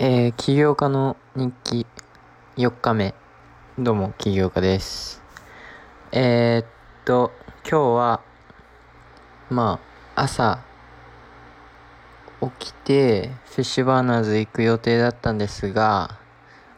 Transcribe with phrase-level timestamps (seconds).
[0.00, 1.86] えー、起業家の日記
[2.56, 3.14] 4日目。
[3.76, 5.20] どうも、起業家です。
[6.12, 6.66] えー、っ
[7.04, 7.32] と、
[7.68, 8.20] 今日は、
[9.50, 9.80] ま
[10.14, 10.62] あ、朝、
[12.40, 16.20] 起きて、フィッシュバーナーズ行く予定だったんですが、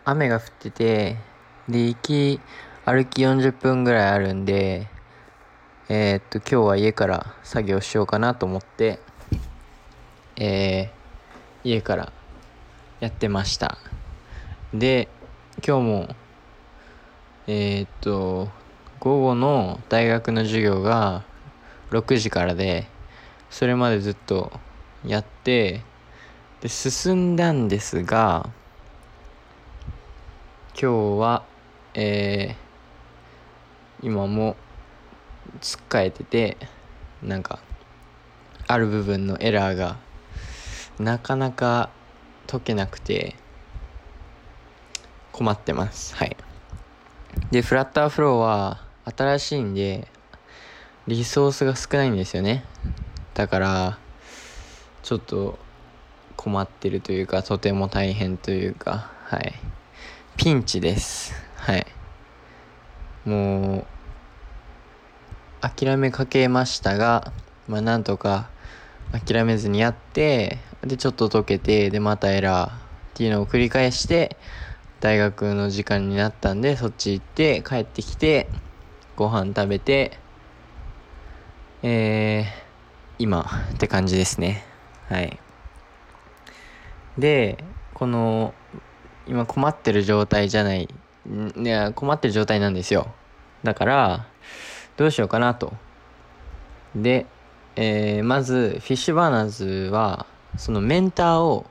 [0.07, 1.19] 雨が降ってて、
[1.69, 2.41] で、行き、
[2.87, 4.89] 歩き40分ぐらいあるんで、
[5.91, 8.99] えー、っと、今日は家から作業しようかなと思って、
[10.37, 12.13] えー、家から
[13.01, 13.79] やってました。
[14.73, 15.09] で
[15.67, 16.17] 今日も
[17.47, 18.49] えー、っと
[19.01, 21.25] 午後の大学の授業が
[21.91, 22.87] 6時からで
[23.51, 24.53] それまでずっと
[25.05, 25.83] やって
[26.61, 28.49] で進んだんですが
[30.81, 31.43] 今日は
[31.95, 34.57] えー、今も
[35.61, 36.57] つっかえてて
[37.23, 37.59] なんか
[38.69, 39.97] ある部分のエラーが
[41.01, 41.91] なかなか
[42.51, 43.37] 解けなくて
[45.31, 46.17] 困ってます。
[46.17, 46.37] はい。
[47.53, 50.09] でフラッターフローは新しいんで
[51.07, 52.65] リソースが少ないんですよね。
[53.35, 53.99] だから
[55.05, 55.61] ちょっと
[56.37, 59.55] 困ってるというかとても大変というかはい。
[60.37, 61.33] ピンチです。
[61.55, 61.87] はい。
[63.25, 63.87] もう
[65.61, 67.33] 諦めかけましたが
[67.69, 68.51] まあなんとか
[69.13, 72.73] 諦めずにやってでちょっと解けてでまたエラーっ
[73.15, 74.37] ていうのを繰り返して
[75.01, 78.49] 大学の時間になったんでそっち行って帰ってきて
[79.17, 80.19] ご飯食べて
[81.83, 82.47] えー、
[83.19, 84.65] 今って感じですね。
[85.09, 85.41] はい。
[87.17, 87.65] で
[87.95, 88.55] この
[89.27, 90.89] 今困ってる状態じゃない
[91.57, 93.15] いや困ってる状態なんですよ。
[93.63, 94.27] だから
[94.97, 95.73] どうしようかなと。
[96.95, 97.27] で、
[97.77, 101.67] えー、まずフィッシュバーナーズはそのメンターを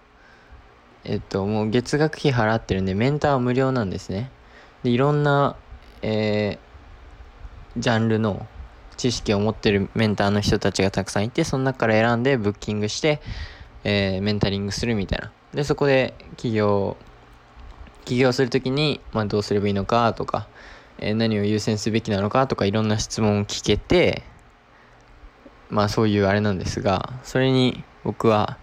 [1.03, 4.31] えっともう月額費払ってるんでメンターは無料なんですね。
[4.83, 5.55] でいろんな、
[6.02, 8.48] えー、ジャンルの
[8.98, 13.21] 知識を持ってるメンターの人たちがたくさんいてその中から選んでブッキングして、
[13.83, 15.31] えー、メンタリングするみたいな。
[15.54, 16.98] でそこで起業
[18.05, 20.48] 起業する時に、まあ、どうすればいいのかとか、
[20.98, 24.23] えー、何を優先すべきなのかとかいろんな質問を聞けて
[25.70, 28.58] まあそういうあれなんですがそれに僕は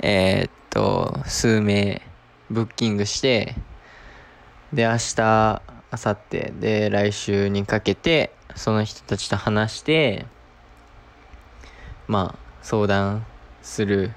[0.00, 2.02] えー、っと、数名
[2.50, 3.54] ブッキングして、
[4.72, 5.62] で、明日、
[5.92, 10.26] 明後日で来週にかけて、その人たちと話して、
[12.08, 13.24] まあ、相談
[13.62, 14.12] する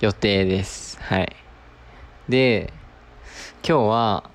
[0.00, 1.00] 予定です。
[1.00, 1.34] はい。
[2.28, 2.72] で、
[3.66, 4.30] 今日は、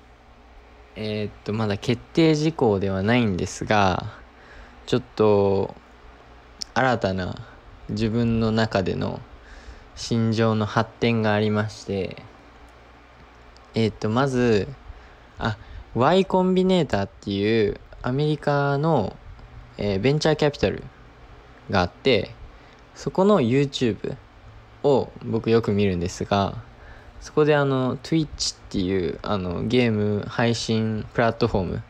[0.96, 4.12] えー、っと、まだ決定事項ではないんですが、
[4.86, 5.74] ちょっと、
[6.74, 7.46] 新たな
[7.88, 9.20] 自分の中での
[9.96, 12.22] 心情の発展がありまして
[13.74, 14.68] えっ、とまず
[15.38, 15.58] あ
[15.94, 19.16] Y コンビネーターっていうアメリカの、
[19.78, 20.84] えー、ベンチャーキャピタル
[21.70, 22.30] があって
[22.94, 24.16] そこの YouTube
[24.82, 26.56] を僕よく見るんですが
[27.20, 31.82] そこであの Twitch っていうあのゲーム配信プラットフォーム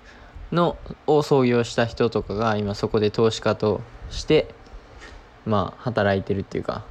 [0.53, 3.81] のを創業した人とかが今そこで投資家と
[4.11, 4.55] して
[5.45, 6.85] まあ働いてるっていうか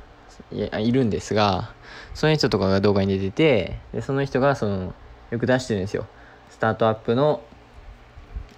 [0.51, 1.73] いるんですが
[2.13, 4.94] その人とかが動画に出ててでその人がその
[5.31, 6.07] よく出してるんですよ。
[6.50, 7.41] スタートアップの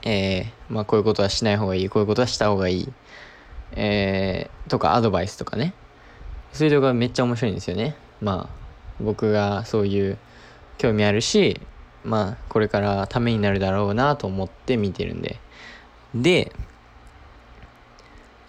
[0.03, 2.93] えー、まあこういうことはしない方がいいこういうことはした方がいい
[3.71, 5.73] えー、とかアドバイスとかね。
[6.53, 7.95] そういう動画めっちゃ面白いんですよね。
[8.21, 10.17] まあ僕がそういう
[10.77, 11.59] 興味あるし
[12.03, 15.39] まあこれからためになるだろうなと思って見てるんで。
[16.15, 16.51] で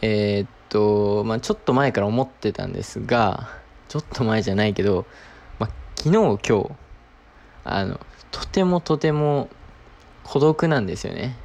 [0.01, 3.49] えー、っと、まあ、ちょっと前から思ってたんですが、
[3.89, 5.07] ちょっと前じゃないけど、
[5.59, 6.71] まあ、昨日今日、
[7.65, 9.49] あの、とてもとても
[10.25, 11.37] 孤独なんですよね。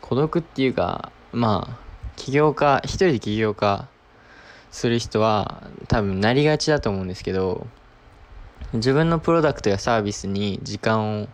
[0.00, 1.78] 孤独っていうか、まあ、
[2.16, 3.88] 起業家、一人で起業家
[4.70, 7.66] する人は多分なりがちだと思うんですけど、
[8.72, 11.28] 自分のプロダクトやサービスに時間を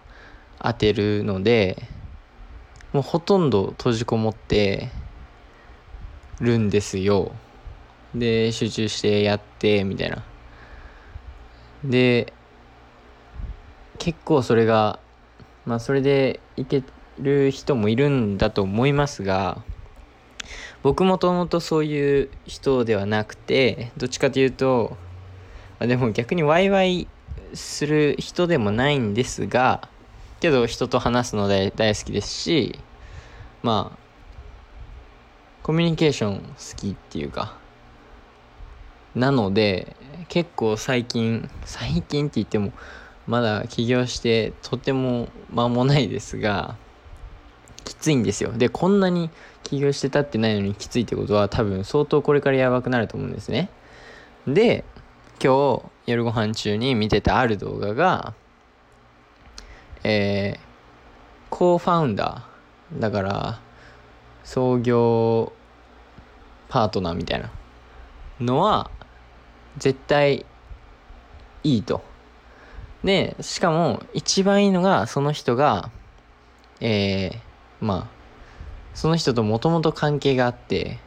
[0.61, 1.83] 当てるので、
[2.93, 4.91] もうほとんど閉じこもって、
[6.43, 7.33] るんですよ。
[8.15, 10.23] で、集中してやって、みたいな。
[11.85, 12.33] で、
[13.99, 14.99] 結構それが、
[15.65, 16.83] まあそれでいけ
[17.19, 19.63] る人もいるんだと思いますが、
[20.83, 24.97] 僕もともとそういう人ではなくて、どっちかというと、
[25.79, 27.07] あでも逆にワイワイ
[27.55, 29.89] する人でもないんですが、
[30.41, 32.81] けど人と話すので大好きですし、
[33.63, 33.99] まあ、
[35.63, 37.62] コミュニケーション好きっていうか
[39.15, 39.97] なので
[40.29, 42.73] 結構最近最近って言っても
[43.27, 46.77] まだ起業してとても間もないですが
[47.85, 48.53] きついんですよ。
[48.53, 49.31] でこんなに
[49.65, 53.71] 起業してたってないのにきついってことは多分相当これからやばくなると思うんですね。
[54.47, 54.85] で
[55.43, 58.35] 今日夜ご飯中に見てたある動画が
[60.05, 60.61] えー、
[61.49, 63.61] コーファウンダーだから
[64.43, 65.53] 創業
[66.69, 67.51] パートナーみたいな
[68.41, 68.91] のは
[69.79, 70.47] 絶対
[71.65, 72.03] いいと。
[73.05, 75.91] で、しかも一番いいのがその人が、
[76.81, 78.23] えー、まあ、
[78.95, 80.99] その人ともともと関係があって、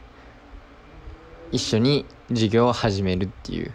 [1.52, 3.72] 一緒に授業を始めるっていう。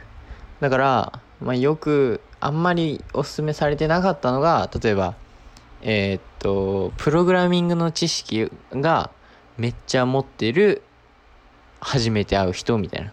[0.59, 5.15] だから、まあ、よくあんまりおすすめされてなかったのが、例えば、
[5.81, 9.09] えー、っと、プログラミングの知識が
[9.57, 10.83] めっちゃ持ってる
[11.79, 13.11] 初めて会う人みたいな。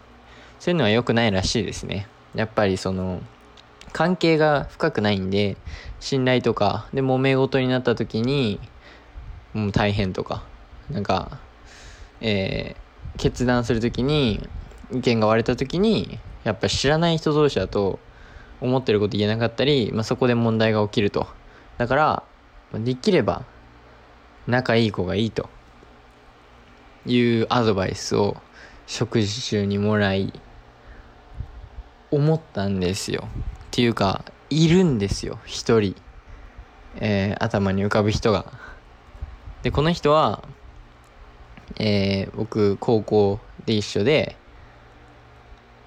[0.59, 2.07] そういうのは良くないらしいですね。
[2.35, 3.21] やっぱりその、
[3.91, 5.57] 関係が深くないんで、
[5.99, 8.59] 信頼とか、で、揉め事になった時に、
[9.53, 10.43] もう大変とか、
[10.91, 11.39] なんか、
[12.21, 14.47] えー、決断する時に、
[14.91, 17.99] 意見が割れた時に、やっぱ知らない人同士だと、
[18.61, 21.27] 思ってること言えなかったり、まあ、そこで問題が起きると。
[21.77, 22.23] だから、
[22.73, 23.43] できれば、
[24.47, 25.49] 仲いい子がいいと
[27.05, 28.37] いうアドバイスを
[28.87, 30.33] 食事中にもらい、
[32.11, 33.27] 思ったんですよ。
[33.27, 33.35] っ
[33.71, 35.95] ていうか、いるんですよ、一人。
[36.95, 38.45] えー、頭に浮かぶ人が。
[39.63, 40.43] で、この人は、
[41.77, 44.35] えー、僕、高校で一緒で、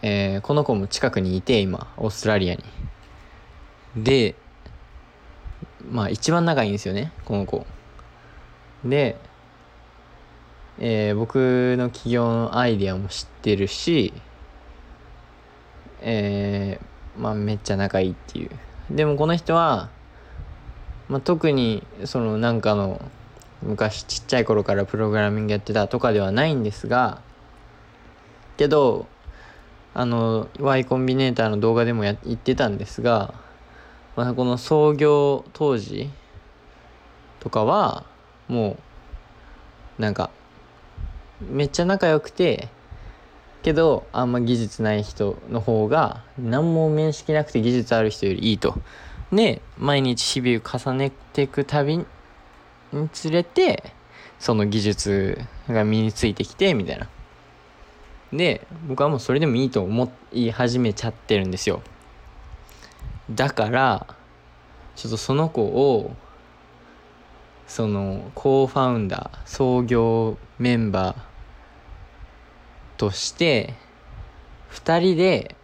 [0.03, 2.63] えー、この子も近くにいて、今、オーストラリアに。
[3.97, 4.35] で、
[5.91, 7.67] まあ、一番仲いいんですよね、この子。
[8.85, 9.17] で、
[10.79, 14.13] えー、僕の起業のアイディアも知ってるし、
[16.03, 18.51] えー、まあめっちゃ仲いいっていう。
[18.91, 19.89] でもこの人は、
[21.09, 23.01] まあ、特にそのなんかの
[23.63, 27.21] 昔ちっちゃい頃からプログラミングやってたとかではないんですが
[28.57, 29.07] けど
[29.95, 33.35] あの Y コンビネーターの動画でもや言ってたんですが、
[34.17, 36.11] まあ、この創業当時
[37.41, 38.05] とかは
[38.49, 38.77] も
[39.99, 40.31] うなんか
[41.41, 42.69] めっちゃ仲良くて
[43.63, 48.75] けどあんま技術ない人の方が何も面識なくて技術ある人よりいいと。
[49.33, 52.05] で毎日日々を重ねていくたびに
[53.13, 53.95] つれて
[54.39, 57.09] その技術が身についてきてみたいな。
[58.33, 61.83] で僕はもうそれでもいいと思い始めちゃってるんですよ。
[63.31, 64.07] だから
[64.97, 66.15] ちょっとその子を
[67.67, 71.32] そのコーファウンダー創業メンバー
[73.03, 73.75] として
[74.71, 75.57] 2人で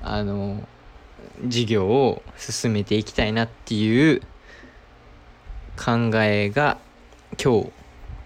[0.00, 0.62] あの
[1.44, 4.22] 事業を進めていきたいなっていう
[5.76, 6.78] 考えが
[7.42, 7.72] 今日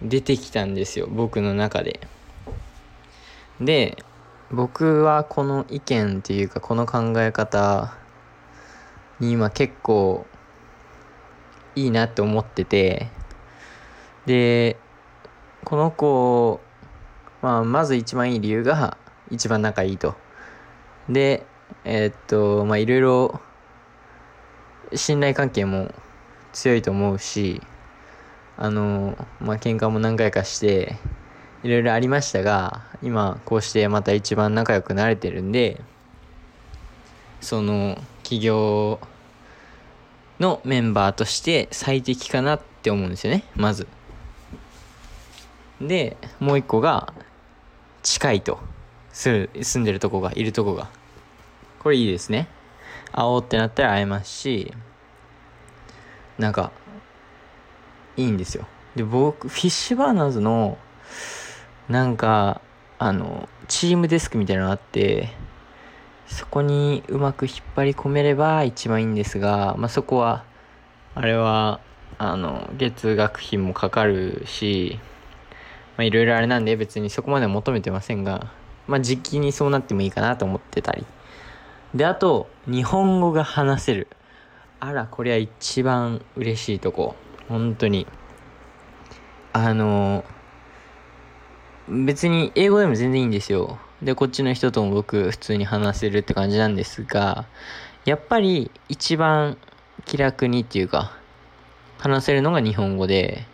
[0.03, 2.01] 出てきたんですよ僕の中で。
[3.59, 3.97] で
[4.51, 7.95] 僕はこの意見っていうかこの考え方
[9.19, 10.27] に今結構
[11.75, 13.07] いいなって思ってて
[14.27, 14.77] で
[15.65, 16.61] この子
[17.43, 18.97] まあ、まず一番いい理由が
[19.29, 20.15] 一番仲いいと。
[21.09, 21.45] で、
[21.83, 23.41] えー、っと、まあいろいろ
[24.95, 25.93] 信頼関係も
[26.53, 27.61] 強いと思うし、
[28.55, 30.95] あの、まあ喧嘩も何回かして、
[31.63, 35.81] いろいろありましたが、今こうしてまた一番仲良くなれてるんで、
[37.41, 39.01] その企業
[40.39, 43.85] のメンバーとして最適かなって思うんですよね、まず。
[45.81, 47.13] で、もう一個が、
[48.03, 48.59] 近いと。
[49.13, 49.47] 住
[49.79, 50.89] んでるとこが、いるとこが。
[51.79, 52.47] これいいですね。
[53.11, 54.73] 会おうってなったら会えますし、
[56.37, 56.71] なんか、
[58.17, 58.67] いいんですよ。
[58.95, 60.77] で、僕、フィッシュバーナーズの、
[61.89, 62.61] なんか、
[62.99, 65.29] あの、チームデスクみたいなのがあって、
[66.27, 70.43] そこにうまく引っ張り込めれば一番いいんですが、まあ、そこは、
[71.15, 71.79] あれは、
[72.17, 74.99] あの、月額費もかかるし、
[75.97, 78.51] まあいろいろあれなんで別にそこまで求めてませんが、
[78.87, 81.05] まあ時期にそうなってもいいかなと思ってたり。
[81.93, 84.07] で、あと、日本語が話せる。
[84.79, 87.15] あら、これは一番嬉しいとこ。
[87.47, 88.07] 本当に。
[89.53, 90.25] あの、
[91.87, 93.77] 別に英語でも全然いいんですよ。
[94.01, 97.45] で、こっちの人とも僕普通に話せるって感じなんですが、
[98.05, 99.57] やっぱり一番
[100.05, 101.15] 気楽にっていうか、
[101.99, 103.45] 話せるのが日本語で、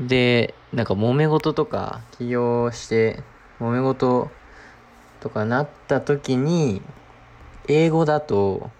[0.00, 3.22] で、なんか揉め事とか起業して
[3.60, 4.30] 揉め事
[5.20, 6.80] とかなった時に
[7.68, 8.70] 英語だと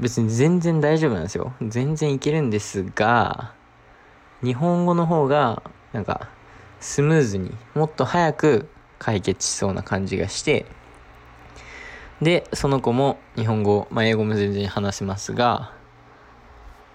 [0.00, 1.52] 別に全然大丈夫なんですよ。
[1.60, 3.52] 全然いけるんですが
[4.42, 5.62] 日本語の方が
[5.92, 6.28] なんか
[6.80, 10.66] スムーズにもっと早く解決しそうな感じがして
[12.20, 15.72] でその子も日本語、まあ、英語も全然話せますが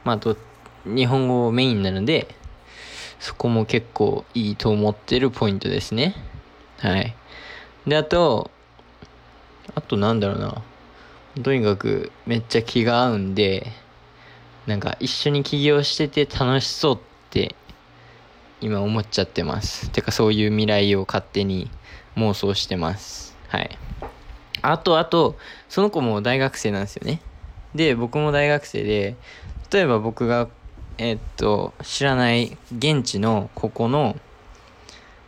[0.04, 0.38] まあと
[0.86, 2.28] 日本語メインなので
[3.24, 6.14] そこも結構いいと思ってるポイントですね。
[6.80, 7.16] はい。
[7.88, 8.52] であと
[9.76, 10.62] あとなんだろうな。
[11.42, 13.72] とにかくめっちゃ気が合うんで
[14.68, 16.98] なんか一緒に起業してて楽しそうっ
[17.30, 17.56] て
[18.60, 19.90] 今思っちゃってます。
[19.92, 21.72] てかそういう未来を勝手に
[22.18, 23.38] 妄想してます。
[23.48, 23.78] はい。
[24.62, 25.38] あとあと
[25.70, 27.22] その子も大学生なんですよね。
[27.74, 29.16] で僕も大学生で
[29.72, 30.50] 例えば僕が
[30.98, 34.16] えー、っと知らない現地のここの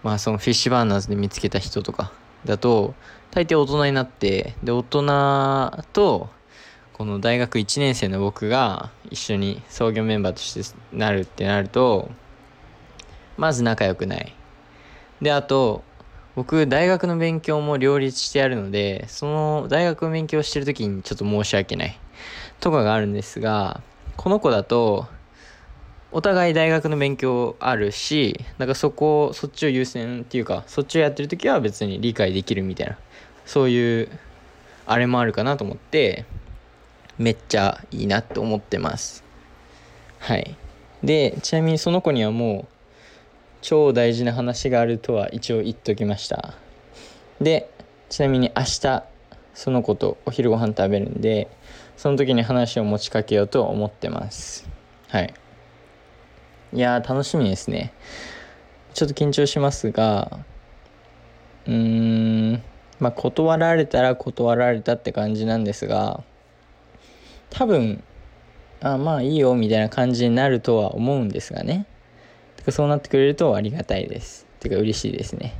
[0.03, 2.11] まあそのフィッシュバーナーズで見つけた人とか
[2.45, 2.93] だと
[3.31, 6.29] 大抵大人になってで大人と
[6.93, 12.09] この大学1年生の僕が一緒に創業メンバーとしてなるってなると
[13.37, 14.33] まず仲良くない。
[15.21, 15.83] であと
[16.35, 21.97] 僕大学の勉強も両立してやるのでその大学の勉強してる時にちょっと申し訳ない
[22.59, 23.81] とかがあるんですが
[24.17, 25.07] この子だと
[26.15, 32.97] お互い大学の勉強あるしだからそこそっちを優先っていうかそっちをやってる時は別に理解できるみたいな
[33.45, 34.09] そういう
[34.85, 36.23] あれもあるかなと思って
[37.17, 39.25] めっちゃいいなって思ってます。
[40.19, 40.55] はい。
[41.03, 42.73] でちなみにその子にはもう
[43.61, 46.53] 超大事な話があるとは一応言っときました。
[47.41, 47.69] で
[48.07, 49.03] ちなみに明日
[49.53, 51.49] その子とお昼ご飯食べるんで
[51.97, 54.65] その時に話を持ちかけようと思ってます。
[55.09, 55.33] はい。
[56.75, 57.93] いや楽しみですね。
[58.93, 60.39] ちょっと緊張しますが
[61.65, 62.63] うーん
[62.99, 66.21] まあ断られたら断られたって感じなんですが
[67.49, 68.03] 多分
[68.81, 71.85] あまあいいよみたいな感じになるとは思うんですがね。
[72.57, 74.45] てかそうなってくれるとありがたいです。
[74.59, 75.55] てか嬉しいですね。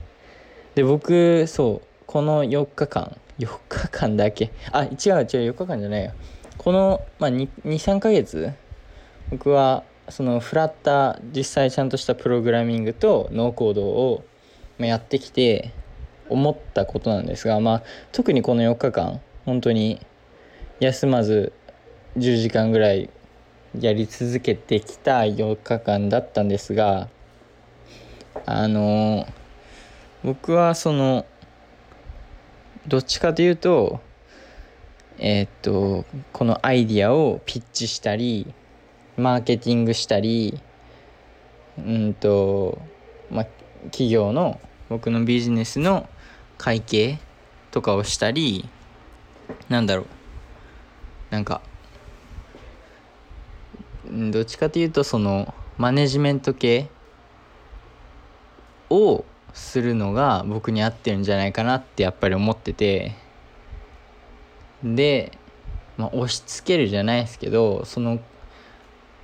[0.75, 6.11] で僕そうこの4日間4日間だけあ違う違う4日間じゃないよ。
[6.57, 8.51] この、まあ、23ヶ月
[9.31, 14.23] 僕はそのフラッター実際ちゃんとしたプログラミングとノーコードを
[14.77, 15.71] やってきて
[16.29, 19.99] 思ったことなんですが、まあ、特にこの4日間本当に
[20.79, 21.53] 休まず
[22.17, 23.09] 10時間ぐらい
[23.79, 27.09] やり続けてきた4日間だったんですが
[28.45, 29.27] あの
[30.23, 31.25] 僕はその
[32.87, 33.99] どっちかというと
[35.17, 38.53] えー、っとこのアイディアをピッチしたり
[39.17, 40.59] マーケティングしたり
[41.77, 42.77] うんと
[43.29, 43.45] まあ
[43.85, 46.07] 企業の僕のビジネスの
[46.57, 47.19] 会計
[47.71, 48.67] とかをしたり
[49.69, 50.05] なんだろう。
[51.31, 51.61] なんか
[54.09, 56.87] どっちかというとそのマネジメント系
[58.89, 63.15] をするのが僕に合ってるんじゃないかなってやっぱり思ってて。
[64.83, 65.31] で、
[65.97, 68.19] まあ、押し付けるじゃないですけどその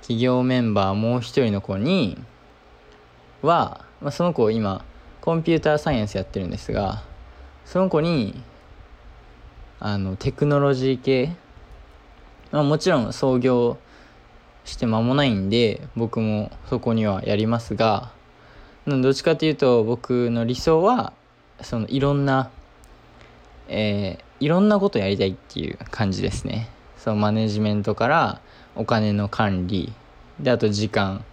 [0.02, 2.18] 企業メンバーもう一人の子に
[3.40, 4.84] は、まあ、その子今
[5.20, 7.02] コンピューターサイエンスやってるんですが
[7.64, 8.42] その子に
[9.78, 11.36] あのテクノロジー系、
[12.50, 13.78] まあ、もちろん創業
[14.64, 18.12] して間もないんで僕もそこにはやりますが
[18.86, 21.12] どっちかというと僕の理想は
[21.60, 22.50] そのいろんな、
[23.68, 26.68] えー、いろんなことやりたいっていう感じですね。
[26.96, 28.40] そのマネジメントから
[28.74, 29.92] お金の管理。
[30.40, 31.24] であと時間。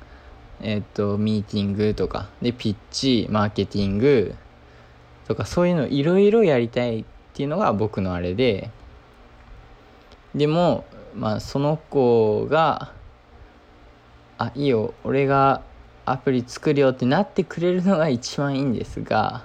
[0.62, 2.30] えっ、ー、とミーティングとか。
[2.42, 4.36] でピッチマーケティング。
[5.28, 8.70] とかそういうのいろいろやりたいっていうのが僕のあれで。
[10.36, 12.92] でもまあその子が
[14.38, 14.94] あいいよ。
[15.04, 15.62] 俺が
[16.06, 19.44] アプリ作るよってなってくれるのが一番いいんですが。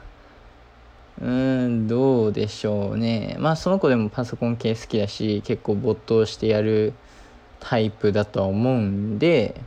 [1.21, 3.37] うーんどうでしょうね。
[3.39, 6.93] まあその子でもパソコン系好きだし結構没頭してやる
[7.67, 9.59] タイプだと思うんで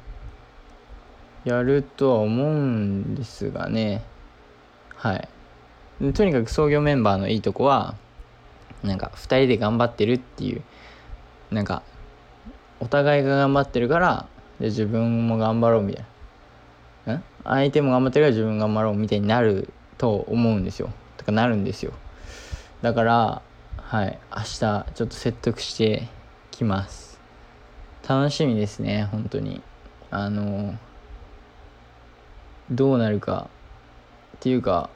[1.44, 4.04] やるとは思うんですがね。
[4.96, 5.28] はい。
[6.14, 7.96] とにかく創業メンバーのいいとこは
[8.84, 10.62] なんか2人で頑張ってるっていう
[11.50, 11.82] なんか
[12.80, 14.28] お互いが頑張ってるから
[14.60, 16.06] で自分も頑張ろうみたい
[17.08, 17.16] な。
[17.16, 17.24] ん？
[17.44, 20.92] 相手も頑張ってるから自分頑張ろうみたいになると思うんですよ。
[21.18, 21.94] とかなるんですよ。
[22.84, 23.42] だから
[23.78, 24.20] はい。
[24.36, 26.08] 明日ちょっと説得して
[26.52, 27.07] きます。
[28.08, 29.62] 楽しみですね本当に。
[30.10, 30.76] あの
[32.72, 33.50] どうなるか
[34.38, 34.90] っていうか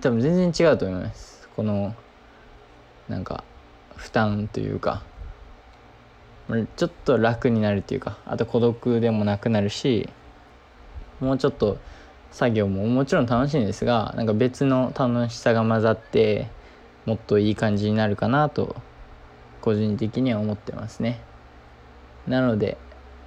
[0.00, 1.48] 多分全然違うと思います。
[1.54, 1.94] この
[3.08, 3.44] なんか
[3.96, 5.02] 負担というか。
[6.76, 10.08] ちょっと楽になるっていうかあと孤独でもなくなるし
[11.20, 11.76] もうちょっと
[12.30, 16.48] 作業ももちろん楽しいんですがなんか別の楽しさが混ざって
[17.04, 18.76] もっといい感じになるかなと
[19.60, 21.20] 個人的には思ってますね。
[22.28, 22.76] なので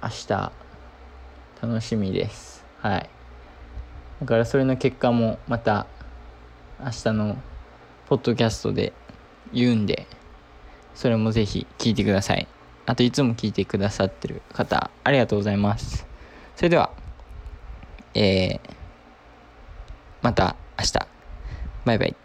[0.02, 0.52] 明日
[1.60, 3.10] 楽しみですはい
[4.20, 5.86] だからそれの結果もまた
[6.80, 7.36] 明日の
[8.08, 8.92] ポッドキャストで
[9.52, 10.06] 言うんで
[10.94, 12.46] それもぜひ聞いてください。
[12.84, 16.06] あといつも聞いてくださってる方ありがとうございます。
[16.56, 16.90] それでは
[18.14, 18.70] えー、
[20.20, 20.92] また明日。
[21.84, 22.21] バイバイ。